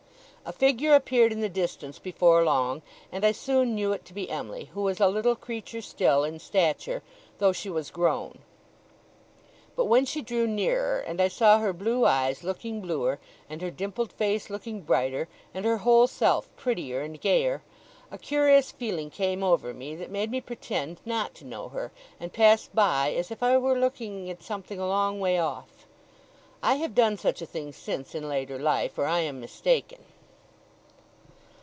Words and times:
A 0.43 0.53
figure 0.53 0.95
appeared 0.95 1.31
in 1.31 1.39
the 1.39 1.47
distance 1.47 1.97
before 1.97 2.43
long, 2.43 2.81
and 3.09 3.23
I 3.25 3.31
soon 3.31 3.73
knew 3.75 3.93
it 3.93 4.03
to 4.05 4.13
be 4.13 4.29
Em'ly, 4.29 4.65
who 4.73 4.81
was 4.81 4.99
a 4.99 5.07
little 5.07 5.35
creature 5.35 5.81
still 5.81 6.25
in 6.25 6.39
stature, 6.39 7.03
though 7.37 7.53
she 7.53 7.69
was 7.69 7.91
grown. 7.91 8.39
But 9.77 9.85
when 9.85 10.03
she 10.03 10.21
drew 10.21 10.47
nearer, 10.47 10.99
and 10.99 11.21
I 11.21 11.29
saw 11.29 11.59
her 11.59 11.71
blue 11.71 12.05
eyes 12.05 12.43
looking 12.43 12.81
bluer, 12.81 13.19
and 13.49 13.61
her 13.61 13.71
dimpled 13.71 14.11
face 14.11 14.49
looking 14.49 14.81
brighter, 14.81 15.29
and 15.53 15.63
her 15.63 15.77
whole 15.77 16.07
self 16.07 16.49
prettier 16.57 16.99
and 17.01 17.21
gayer, 17.21 17.61
a 18.09 18.17
curious 18.17 18.71
feeling 18.71 19.09
came 19.11 19.43
over 19.43 19.73
me 19.73 19.95
that 19.95 20.11
made 20.11 20.31
me 20.31 20.41
pretend 20.41 20.99
not 21.05 21.33
to 21.35 21.45
know 21.45 21.69
her, 21.69 21.91
and 22.19 22.33
pass 22.33 22.67
by 22.67 23.13
as 23.13 23.31
if 23.31 23.41
I 23.41 23.57
were 23.57 23.79
looking 23.79 24.29
at 24.29 24.43
something 24.43 24.79
a 24.79 24.87
long 24.87 25.19
way 25.21 25.37
off. 25.37 25.85
I 26.61 26.75
have 26.77 26.95
done 26.95 27.15
such 27.15 27.41
a 27.41 27.45
thing 27.47 27.71
since 27.71 28.13
in 28.15 28.27
later 28.27 28.57
life, 28.59 28.97
or 28.97 29.05
I 29.05 29.19
am 29.19 29.39
mistaken. 29.39 29.99